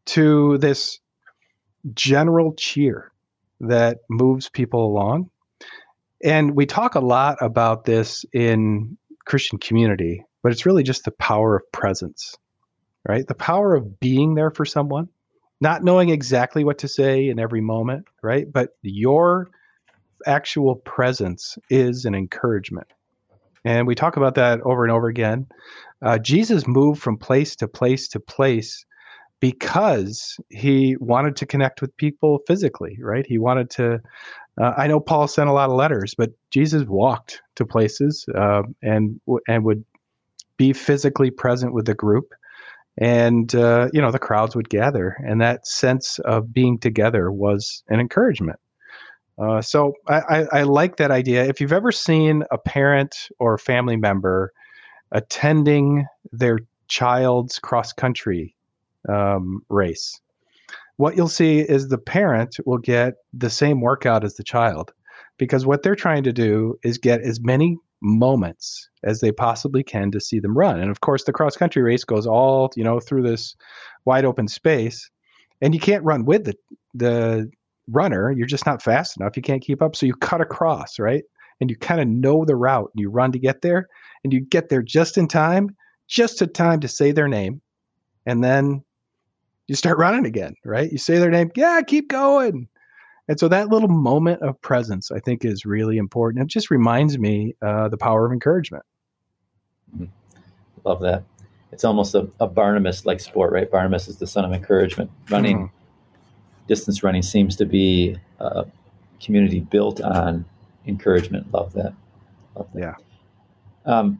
[0.06, 1.00] to this
[1.96, 3.12] general cheer
[3.60, 5.32] that moves people along.
[6.24, 11.12] And we talk a lot about this in christian community but it's really just the
[11.12, 12.38] power of presence
[13.10, 13.28] right?
[13.28, 15.10] The power of being there for someone
[15.60, 18.50] not knowing exactly what to say in every moment right?
[18.50, 19.50] But your
[20.26, 22.88] actual presence is an encouragement.
[23.66, 25.48] And we talk about that over and over again.
[26.02, 28.86] Uh, Jesus moved from place to place to place
[29.40, 33.26] because he wanted to connect with people physically, right?
[33.28, 34.00] He wanted to.
[34.60, 38.64] Uh, I know Paul sent a lot of letters, but Jesus walked to places uh,
[38.82, 39.84] and and would
[40.58, 42.34] be physically present with the group,
[42.98, 47.84] and uh, you know the crowds would gather, and that sense of being together was
[47.90, 48.60] an encouragement.
[49.38, 51.45] Uh, so I, I, I, like that idea.
[51.45, 54.52] If you've ever seen a parent or family member
[55.12, 58.56] attending their child's cross country
[59.08, 60.19] um, race,
[60.95, 64.91] what you'll see is the parent will get the same workout as the child
[65.38, 70.12] because what they're trying to do is get as many moments as they possibly can
[70.12, 70.80] to see them run.
[70.80, 73.56] And of course, the cross country race goes all you know through this
[74.06, 75.10] wide open space,
[75.62, 76.56] and you can't run with the
[76.93, 77.52] the
[77.88, 79.36] runner, you're just not fast enough.
[79.36, 79.95] You can't keep up.
[79.95, 81.23] So you cut across, right?
[81.60, 83.88] And you kind of know the route and you run to get there
[84.23, 85.76] and you get there just in time,
[86.08, 87.62] just in time to say their name.
[88.26, 88.84] And then
[89.67, 90.91] you start running again, right?
[90.91, 92.67] You say their name, yeah, keep going.
[93.30, 96.43] And so that little moment of presence, I think, is really important.
[96.43, 98.84] It just reminds me uh, the power of encouragement.
[99.93, 100.06] Mm-hmm.
[100.86, 101.23] Love that.
[101.73, 103.69] It's almost a, a Barnabas like sport, right?
[103.69, 105.12] Barnabas is the son of encouragement.
[105.30, 105.77] Running mm-hmm
[106.68, 108.66] distance running seems to be a
[109.22, 110.46] community built on
[110.86, 111.52] encouragement.
[111.54, 111.94] Love that.
[112.56, 112.80] Love that.
[112.80, 112.96] Yeah.
[113.86, 114.20] Um,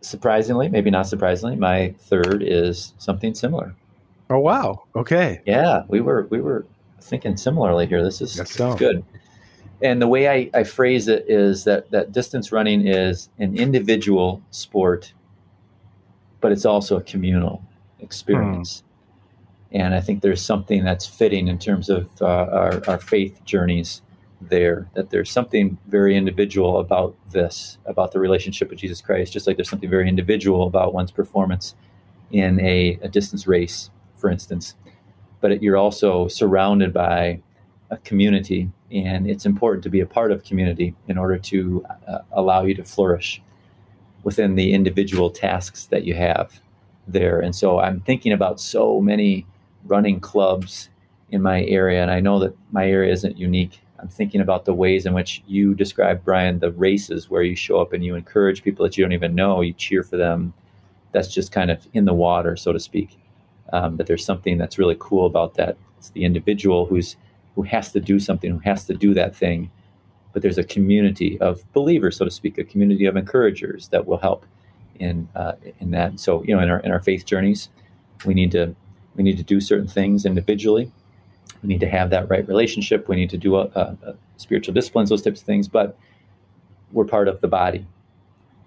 [0.00, 3.74] surprisingly, maybe not surprisingly, my third is something similar.
[4.30, 4.84] Oh wow!
[4.94, 5.40] Okay.
[5.46, 6.66] Yeah, we were we were
[7.00, 8.02] thinking similarly here.
[8.02, 8.74] This is so.
[8.74, 9.04] good.
[9.80, 14.42] And the way I, I phrase it is that that distance running is an individual
[14.50, 15.12] sport,
[16.40, 17.62] but it's also a communal
[18.00, 18.82] experience.
[19.72, 24.02] And I think there's something that's fitting in terms of uh, our, our faith journeys
[24.40, 29.46] there, that there's something very individual about this, about the relationship with Jesus Christ, just
[29.46, 31.74] like there's something very individual about one's performance
[32.30, 34.74] in a, a distance race, for instance.
[35.40, 37.40] But you're also surrounded by
[37.90, 42.18] a community, and it's important to be a part of community in order to uh,
[42.32, 43.42] allow you to flourish
[44.24, 46.60] within the individual tasks that you have
[47.06, 47.40] there.
[47.40, 49.46] And so I'm thinking about so many
[49.88, 50.90] running clubs
[51.30, 53.80] in my area, and I know that my area isn't unique.
[53.98, 57.80] I'm thinking about the ways in which you describe, Brian, the races where you show
[57.80, 60.54] up and you encourage people that you don't even know, you cheer for them,
[61.12, 63.18] that's just kind of in the water, so to speak.
[63.72, 65.76] Um, but there's something that's really cool about that.
[65.98, 67.16] It's the individual who's
[67.54, 69.70] who has to do something, who has to do that thing.
[70.32, 74.18] But there's a community of believers, so to speak, a community of encouragers that will
[74.18, 74.46] help
[74.98, 76.20] in uh, in that.
[76.20, 77.68] So you know, in our in our faith journeys,
[78.24, 78.74] we need to
[79.16, 80.90] we need to do certain things individually.
[81.62, 83.08] We need to have that right relationship.
[83.08, 85.68] We need to do a, a, a spiritual disciplines, those types of things.
[85.68, 85.96] But
[86.92, 87.86] we're part of the body,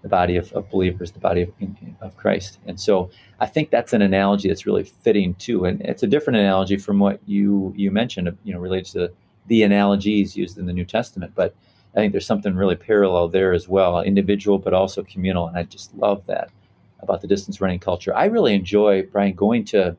[0.02, 1.52] the body of, of believers, the body of,
[2.02, 2.60] of Christ.
[2.66, 5.66] And so I think that's an analogy that's really fitting too.
[5.66, 9.12] And it's a different analogy from what you you mentioned, uh, you know, related to
[9.48, 11.34] the analogies used in the New Testament.
[11.34, 11.56] But
[11.96, 15.48] I think there's something really parallel there as well, individual but also communal.
[15.48, 16.50] And I just love that
[17.02, 18.16] about the distance running culture.
[18.16, 19.98] I really enjoy Brian going to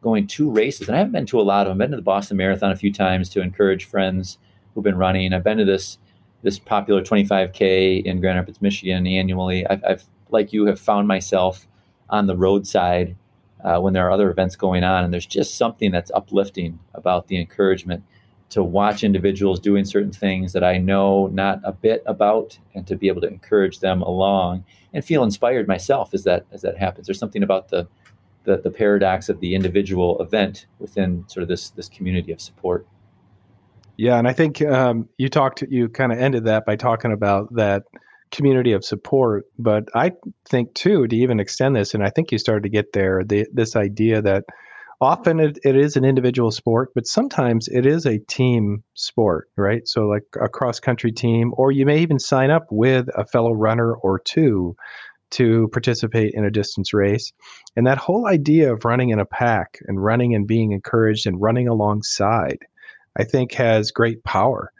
[0.00, 1.74] going to races, and I haven't been to a lot of them.
[1.74, 4.38] I've been to the Boston Marathon a few times to encourage friends
[4.74, 5.32] who've been running.
[5.32, 5.98] I've been to this
[6.42, 9.66] this popular 25k in Grand Rapids, Michigan annually.
[9.66, 11.66] I've, I've like you have found myself
[12.08, 13.16] on the roadside
[13.62, 17.28] uh, when there are other events going on, and there's just something that's uplifting about
[17.28, 18.02] the encouragement
[18.50, 22.96] to watch individuals doing certain things that I know not a bit about, and to
[22.96, 27.06] be able to encourage them along and feel inspired myself as that as that happens.
[27.06, 27.86] There's something about the
[28.44, 32.86] the, the paradox of the individual event within sort of this this community of support.
[33.96, 37.54] Yeah, and I think um, you talked, you kind of ended that by talking about
[37.56, 37.82] that
[38.30, 39.44] community of support.
[39.58, 40.12] But I
[40.48, 43.46] think too, to even extend this, and I think you started to get there, the,
[43.52, 44.44] this idea that
[45.02, 49.86] often it, it is an individual sport, but sometimes it is a team sport, right?
[49.86, 53.52] So like a cross country team, or you may even sign up with a fellow
[53.52, 54.76] runner or two
[55.30, 57.32] to participate in a distance race.
[57.76, 61.40] And that whole idea of running in a pack and running and being encouraged and
[61.40, 62.58] running alongside
[63.16, 64.72] I think has great power.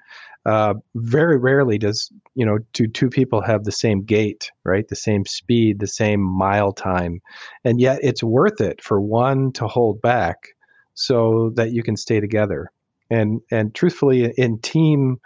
[0.46, 4.88] Uh, very rarely does you know do two people have the same gait, right?
[4.88, 7.20] The same speed, the same mile time,
[7.64, 10.48] and yet it's worth it for one to hold back
[10.94, 12.70] so that you can stay together.
[13.10, 15.20] And and truthfully, in team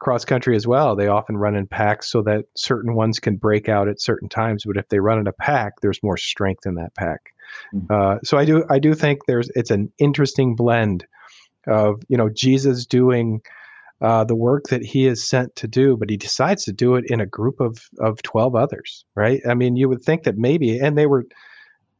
[0.00, 3.68] cross country as well, they often run in packs so that certain ones can break
[3.68, 4.64] out at certain times.
[4.66, 7.32] But if they run in a pack, there's more strength in that pack.
[7.74, 7.92] Mm-hmm.
[7.92, 11.06] Uh, so I do I do think there's it's an interesting blend
[11.66, 13.42] of you know Jesus doing
[14.00, 17.04] uh, the work that he is sent to do, but he decides to do it
[17.08, 19.40] in a group of of twelve others, right?
[19.48, 21.26] I mean, you would think that maybe, and they were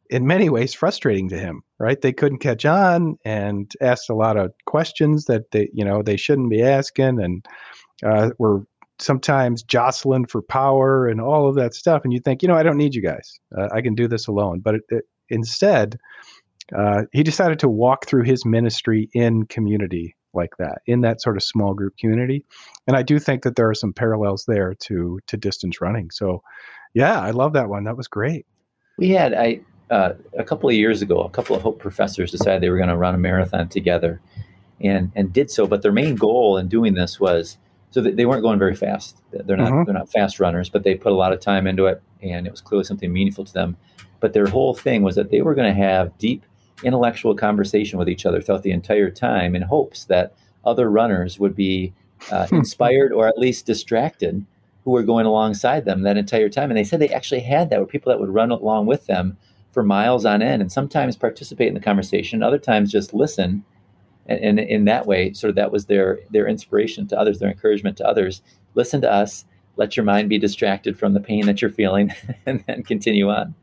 [0.08, 2.00] in many ways frustrating to him, right?
[2.00, 6.16] They couldn't catch on and asked a lot of questions that they you know they
[6.16, 7.44] shouldn't be asking, and
[8.04, 8.64] uh, were
[8.98, 12.02] sometimes jostling for power and all of that stuff.
[12.04, 13.38] And you think, you know, I don't need you guys.
[13.56, 14.60] Uh, I can do this alone.
[14.60, 15.98] But it, it, instead,
[16.76, 21.36] uh, he decided to walk through his ministry in community like that, in that sort
[21.36, 22.44] of small group community.
[22.86, 26.10] And I do think that there are some parallels there to to distance running.
[26.10, 26.42] So,
[26.94, 27.84] yeah, I love that one.
[27.84, 28.46] That was great.
[28.96, 29.60] We had I
[29.90, 32.90] uh, a couple of years ago, a couple of Hope professors decided they were going
[32.90, 34.20] to run a marathon together,
[34.80, 35.66] and and did so.
[35.66, 37.58] But their main goal in doing this was
[37.90, 39.18] so they weren't going very fast.
[39.32, 39.84] They're not mm-hmm.
[39.84, 42.50] they're not fast runners, but they put a lot of time into it, and it
[42.50, 43.76] was clearly something meaningful to them.
[44.20, 46.44] But their whole thing was that they were going to have deep
[46.82, 51.54] intellectual conversation with each other throughout the entire time in hopes that other runners would
[51.54, 51.92] be
[52.30, 54.44] uh, inspired or at least distracted
[54.84, 56.70] who were going alongside them that entire time.
[56.70, 59.36] And they said they actually had that where people that would run along with them
[59.72, 63.64] for miles on end and sometimes participate in the conversation, other times just listen.
[64.26, 67.50] And, and in that way, sort of that was their their inspiration to others, their
[67.50, 68.42] encouragement to others.
[68.74, 69.44] Listen to us,
[69.76, 72.12] let your mind be distracted from the pain that you're feeling,
[72.46, 73.54] and then continue on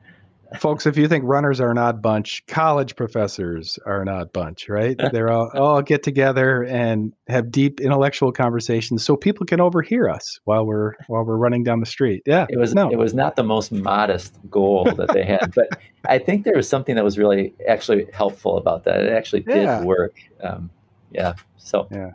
[0.56, 4.70] folks, if you think runners are an odd bunch, college professors are an odd bunch,
[4.70, 4.96] right?
[5.12, 10.40] They're all, all get together and have deep intellectual conversations so people can overhear us
[10.46, 12.24] while we're while we're running down the street.
[12.26, 12.46] Yeah.
[12.50, 12.90] It was no.
[12.90, 16.70] it was not the most modest goal that they had, but I think there was
[16.70, 19.02] something that was really actually helpful about that.
[19.02, 19.84] It actually did yeah.
[19.84, 20.16] work.
[20.42, 20.70] Um,
[21.12, 21.34] yeah.
[21.58, 22.12] So yeah.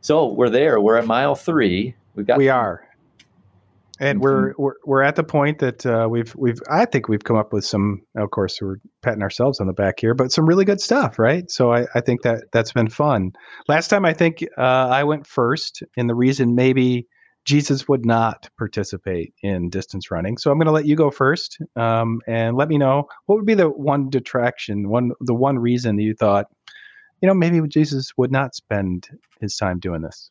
[0.00, 0.80] So we're there.
[0.80, 1.94] We're at mile three.
[2.14, 2.86] We've got we are
[4.00, 4.62] and we're, mm-hmm.
[4.62, 7.64] we're we're at the point that uh, we've we've I think we've come up with
[7.64, 8.02] some.
[8.16, 11.50] Of course, we're patting ourselves on the back here, but some really good stuff, right?
[11.50, 13.32] So I, I think that that's been fun.
[13.68, 17.06] Last time, I think uh, I went first, and the reason maybe
[17.44, 20.38] Jesus would not participate in distance running.
[20.38, 23.46] So I'm going to let you go first, um, and let me know what would
[23.46, 26.46] be the one detraction, one the one reason that you thought,
[27.20, 29.08] you know, maybe Jesus would not spend
[29.40, 30.30] his time doing this.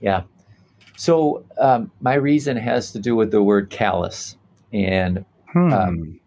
[0.00, 0.22] Yeah,
[0.96, 4.36] so um, my reason has to do with the word callous,
[4.72, 5.72] and hmm.
[5.72, 6.20] um,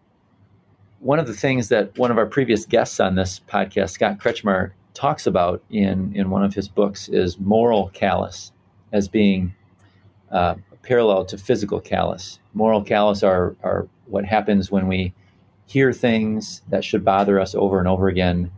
[0.99, 4.71] one of the things that one of our previous guests on this podcast, Scott Kretchmar,
[4.93, 8.51] talks about in in one of his books is moral callous
[8.91, 9.53] as being
[10.31, 12.39] uh, parallel to physical callous.
[12.53, 15.13] Moral callous are are what happens when we
[15.67, 18.51] hear things that should bother us over and over again,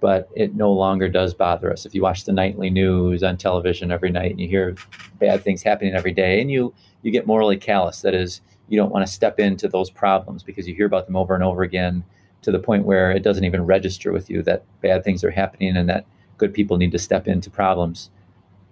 [0.00, 1.84] but it no longer does bother us.
[1.84, 4.76] If you watch the nightly news on television every night and you hear
[5.18, 8.92] bad things happening every day, and you you get morally callous, that is, you don't
[8.92, 12.04] want to step into those problems because you hear about them over and over again
[12.42, 15.76] to the point where it doesn't even register with you that bad things are happening
[15.76, 16.06] and that
[16.36, 18.10] good people need to step into problems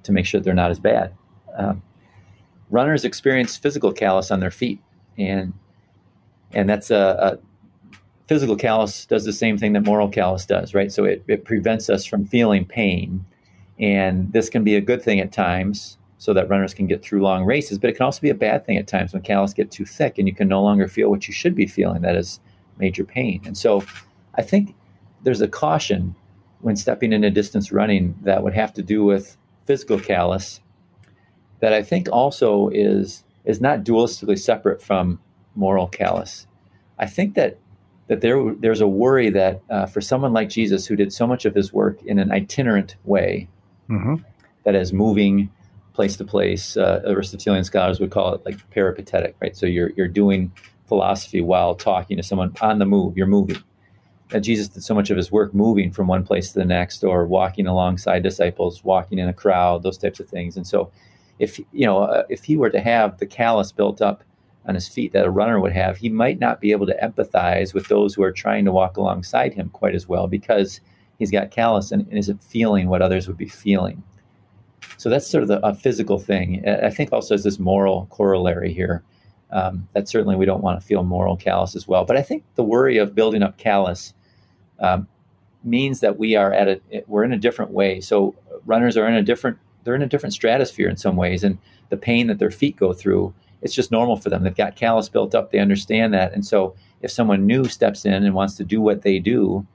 [0.05, 1.13] to make sure they're not as bad.
[1.57, 1.83] Um,
[2.71, 4.81] runners experience physical callus on their feet,
[5.19, 5.53] and
[6.53, 7.39] and that's a, a,
[8.27, 10.91] physical callus does the same thing that moral callus does, right?
[10.91, 13.25] So it, it prevents us from feeling pain,
[13.79, 17.23] and this can be a good thing at times, so that runners can get through
[17.23, 17.79] long races.
[17.79, 20.19] But it can also be a bad thing at times when callus get too thick,
[20.19, 22.03] and you can no longer feel what you should be feeling.
[22.03, 22.41] That is
[22.79, 23.85] major pain, and so
[24.35, 24.75] I think
[25.23, 26.15] there's a caution
[26.61, 29.37] when stepping into distance running that would have to do with
[29.67, 30.61] physical callus
[31.61, 35.21] that I think also is is not dualistically separate from
[35.55, 36.47] moral callus.
[36.99, 37.59] I think that
[38.09, 41.45] that there there's a worry that uh, for someone like Jesus who did so much
[41.45, 43.49] of his work in an itinerant way,
[43.89, 44.17] mm-hmm.
[44.65, 45.51] that is moving
[45.93, 49.57] place to place, uh, Aristotelian scholars would call it like peripatetic, right?
[49.57, 50.53] So you're you're doing
[50.87, 53.17] philosophy while talking to someone on the move.
[53.17, 53.57] You're moving
[54.31, 57.05] that Jesus did so much of his work moving from one place to the next
[57.05, 60.57] or walking alongside disciples, walking in a crowd, those types of things.
[60.57, 60.91] And so
[61.39, 64.23] if you know uh, if he were to have the callus built up
[64.67, 67.73] on his feet that a runner would have, he might not be able to empathize
[67.73, 70.81] with those who are trying to walk alongside him quite as well because
[71.19, 74.03] he's got callus and, isn't feeling what others would be feeling.
[74.99, 76.67] So that's sort of the, a physical thing.
[76.69, 79.03] I think also is this moral corollary here
[79.51, 82.05] um, that certainly we don't want to feel moral callus as well.
[82.05, 84.15] But I think the worry of building up callus
[84.81, 85.07] um,
[85.65, 88.01] means that we are at a we're in a different way.
[88.01, 91.59] So runners are in a different they're in a different stratosphere in some ways, and
[91.91, 94.45] the pain that their feet go through it's just normal for them.
[94.45, 95.51] They've got callus built up.
[95.51, 99.03] They understand that, and so if someone new steps in and wants to do what
[99.03, 99.67] they do,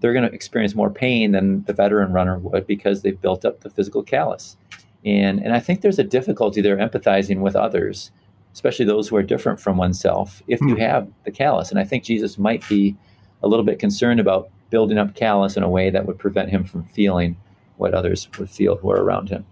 [0.00, 3.60] they're going to experience more pain than the veteran runner would because they've built up
[3.60, 4.56] the physical callus.
[5.04, 8.10] And and I think there's a difficulty there empathizing with others
[8.56, 10.80] especially those who are different from oneself, if you hmm.
[10.80, 11.70] have the callus.
[11.70, 12.96] And I think Jesus might be
[13.42, 16.64] a little bit concerned about building up callus in a way that would prevent him
[16.64, 17.36] from feeling
[17.76, 19.44] what others would feel who are around him.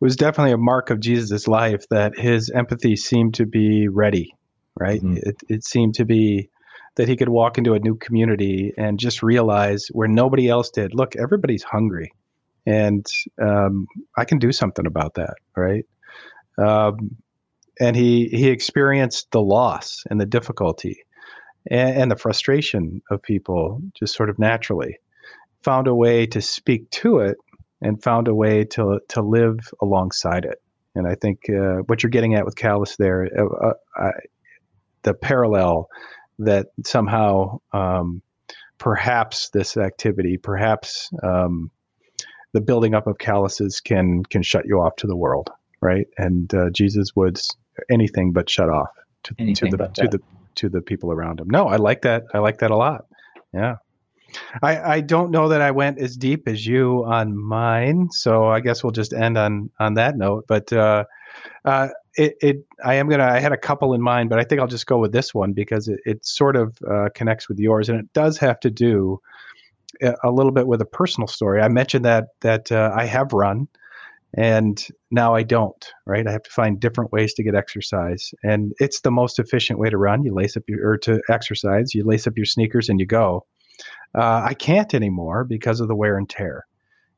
[0.00, 4.34] It was definitely a mark of Jesus' life that his empathy seemed to be ready,
[4.78, 5.00] right?
[5.00, 5.18] Mm-hmm.
[5.18, 6.48] It, it seemed to be
[6.96, 10.94] that he could walk into a new community and just realize where nobody else did
[10.94, 12.12] look, everybody's hungry.
[12.66, 13.04] And
[13.40, 13.86] um,
[14.16, 15.84] I can do something about that, right?
[16.58, 17.16] Um,
[17.80, 21.02] and he he experienced the loss and the difficulty
[21.70, 24.98] and, and, the frustration of people just sort of naturally
[25.62, 27.38] found a way to speak to it
[27.82, 30.62] and found a way to to live alongside it
[30.94, 34.10] and i think uh, what you're getting at with callus there uh, uh, I,
[35.02, 35.88] the parallel
[36.38, 38.22] that somehow um,
[38.78, 41.70] perhaps this activity perhaps um,
[42.52, 46.52] the building up of calluses can can shut you off to the world right and
[46.54, 47.38] uh, jesus would
[47.90, 48.90] anything but shut off
[49.22, 50.10] to, to the to that.
[50.10, 50.20] the
[50.56, 51.48] to the people around him.
[51.48, 52.24] No, I like that.
[52.34, 53.06] I like that a lot.
[53.52, 53.76] Yeah.
[54.62, 58.60] I, I don't know that I went as deep as you on mine, so I
[58.60, 60.44] guess we'll just end on on that note.
[60.48, 61.04] But uh,
[61.64, 64.60] uh, it, it I am gonna I had a couple in mind, but I think
[64.60, 67.88] I'll just go with this one because it, it sort of uh, connects with yours,
[67.88, 69.20] and it does have to do
[70.02, 71.60] a, a little bit with a personal story.
[71.60, 73.68] I mentioned that that uh, I have run,
[74.34, 76.26] and now I don't, right?
[76.26, 78.32] I have to find different ways to get exercise.
[78.42, 80.24] And it's the most efficient way to run.
[80.24, 83.46] You lace up your, or to exercise, you lace up your sneakers and you go.
[84.14, 86.66] Uh, I can't anymore because of the wear and tear.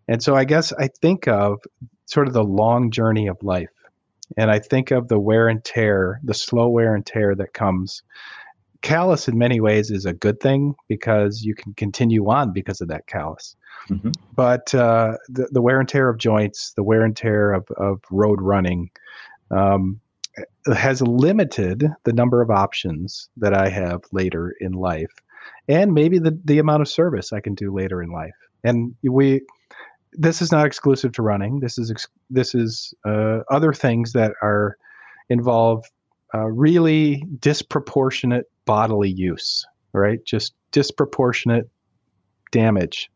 [0.09, 1.61] And so I guess I think of
[2.07, 3.71] sort of the long journey of life.
[4.37, 8.03] And I think of the wear and tear, the slow wear and tear that comes.
[8.81, 12.89] Callus, in many ways, is a good thing because you can continue on because of
[12.89, 13.57] that callus.
[13.89, 14.11] Mm-hmm.
[14.35, 18.01] But uh, the, the, wear and tear of joints, the wear and tear of, of
[18.11, 18.91] road running,
[19.51, 20.01] um,
[20.73, 25.13] has limited the number of options that I have later in life,
[25.69, 28.35] and maybe the the amount of service I can do later in life.
[28.65, 29.43] And we,
[30.13, 31.61] this is not exclusive to running.
[31.61, 34.77] This is ex- this is uh, other things that are
[35.29, 35.85] involve
[36.35, 40.25] uh, really disproportionate bodily use, right?
[40.25, 41.69] Just disproportionate
[42.51, 43.11] damage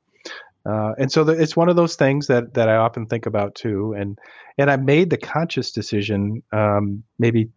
[0.66, 3.54] uh, and so the, it's one of those things that that I often think about
[3.54, 3.94] too.
[3.96, 4.18] And
[4.58, 7.50] and I made the conscious decision, um, maybe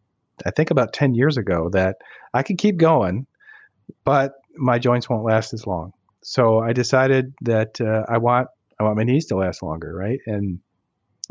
[0.46, 1.98] I think about ten years ago, that
[2.34, 3.26] I could keep going,
[4.04, 5.94] but my joints won't last as long.
[6.22, 8.48] So I decided that uh, I want
[8.80, 10.20] I want my knees to last longer, right?
[10.26, 10.60] And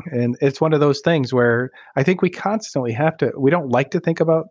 [0.05, 3.31] and it's one of those things where I think we constantly have to.
[3.37, 4.47] We don't like to think about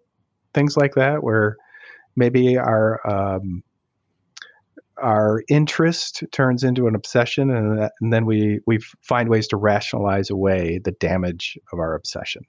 [0.55, 1.57] things like that, where
[2.17, 3.63] maybe our um,
[4.99, 9.57] our interest turns into an obsession, and, that, and then we we find ways to
[9.57, 12.43] rationalize away the damage of our obsession.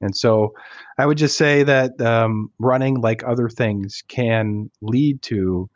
[0.00, 0.52] And so,
[0.98, 5.70] I would just say that um, running, like other things, can lead to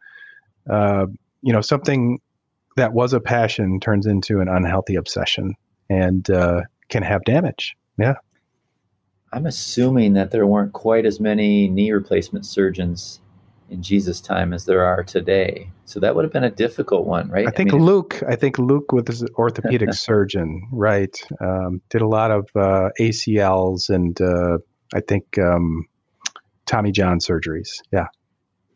[0.69, 1.07] uh,
[1.43, 2.21] you know something
[2.77, 5.55] that was a passion turns into an unhealthy obsession
[5.89, 7.77] and uh, can have damage.
[7.99, 8.15] Yeah.
[9.33, 13.21] I'm assuming that there weren't quite as many knee replacement surgeons
[13.71, 15.71] in Jesus' time as there are today.
[15.85, 17.47] So that would have been a difficult one, right?
[17.47, 22.03] I think I mean, Luke, I think Luke with his orthopedic surgeon, right, um, did
[22.03, 24.59] a lot of uh, ACLs and uh,
[24.95, 25.87] I think um,
[26.67, 27.81] Tommy John surgeries.
[27.93, 28.07] Yeah.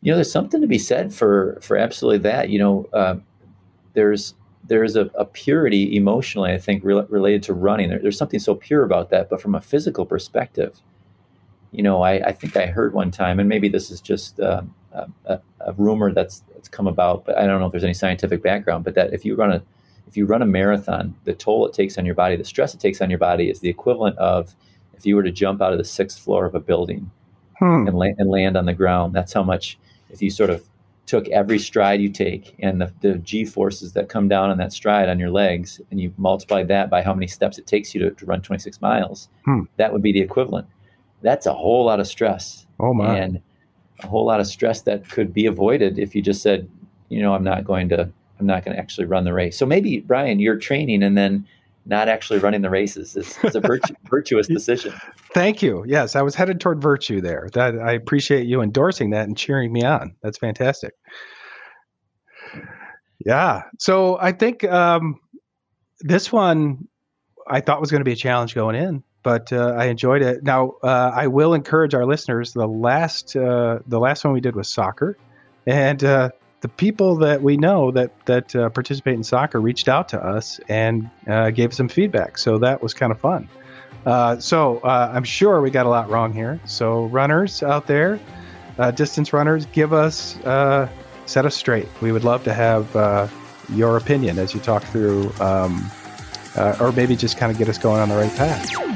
[0.01, 2.49] You know, there's something to be said for for absolutely that.
[2.49, 3.15] You know, uh,
[3.93, 4.35] there's
[4.67, 7.89] there's a, a, purity emotionally, I think, re- related to running.
[7.89, 9.29] There, there's something so pure about that.
[9.29, 10.79] But from a physical perspective,
[11.71, 14.61] you know, I, I think I heard one time, and maybe this is just uh,
[15.25, 18.41] a, a, rumor that's that's come about, but I don't know if there's any scientific
[18.41, 18.83] background.
[18.83, 19.61] But that if you run a
[20.07, 22.79] if you run a marathon, the toll it takes on your body, the stress it
[22.79, 24.55] takes on your body, is the equivalent of
[24.95, 27.11] if you were to jump out of the sixth floor of a building
[27.59, 27.87] hmm.
[27.87, 29.13] and, la- and land on the ground.
[29.13, 29.77] That's how much.
[30.09, 30.63] If you sort of
[31.05, 34.73] took every stride you take and the, the g forces that come down on that
[34.73, 38.01] stride on your legs and you multiply that by how many steps it takes you
[38.01, 39.61] to, to run 26 miles hmm.
[39.77, 40.67] that would be the equivalent
[41.21, 43.41] that's a whole lot of stress oh my and
[44.03, 46.69] a whole lot of stress that could be avoided if you just said
[47.09, 49.65] you know i'm not going to i'm not going to actually run the race so
[49.65, 51.45] maybe brian you're training and then
[51.85, 54.93] not actually running the races is, is a virtu- virtuous decision.
[55.33, 55.83] Thank you.
[55.87, 57.49] Yes, I was headed toward virtue there.
[57.53, 60.15] That I appreciate you endorsing that and cheering me on.
[60.21, 60.93] That's fantastic.
[63.23, 63.63] Yeah.
[63.79, 65.19] So I think um,
[66.01, 66.87] this one
[67.47, 70.43] I thought was going to be a challenge going in, but uh, I enjoyed it.
[70.43, 72.53] Now uh, I will encourage our listeners.
[72.53, 75.17] The last uh, the last one we did was soccer,
[75.65, 76.29] and uh,
[76.61, 80.59] the people that we know that that uh, participate in soccer reached out to us
[80.69, 82.37] and uh, gave some feedback.
[82.37, 83.49] So that was kind of fun.
[84.39, 86.59] So I'm sure we got a lot wrong here.
[86.65, 88.19] So runners out there,
[88.93, 90.37] distance runners, give us
[91.25, 91.87] set us straight.
[91.99, 93.31] We would love to have
[93.69, 95.89] your opinion as you talk through, um,
[96.79, 98.94] or maybe just kind of get us going on the right path.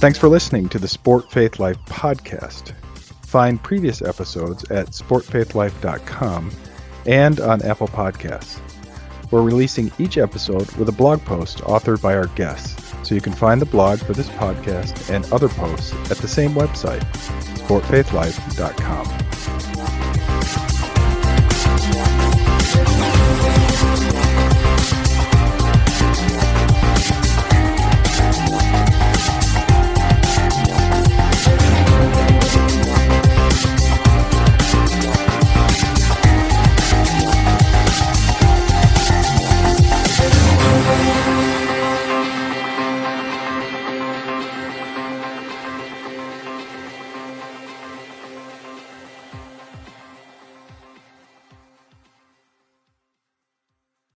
[0.00, 2.72] Thanks for listening to the Sport Faith Life podcast.
[3.26, 6.50] Find previous episodes at sportfaithlife.com
[7.04, 8.60] and on Apple Podcasts.
[9.30, 13.34] We're releasing each episode with a blog post authored by our guests, so you can
[13.34, 17.02] find the blog for this podcast and other posts at the same website,
[17.58, 19.29] sportfaithlife.com.